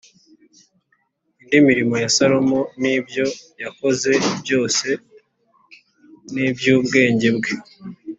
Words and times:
Indi 1.41 1.57
mirimo 1.67 1.95
ya 2.03 2.09
Salomo 2.17 2.59
n’ibyo 2.81 3.25
yakoze 3.63 4.11
byose 4.41 4.87
n’iby’ubwenge 6.33 7.29
bwe 7.37 7.51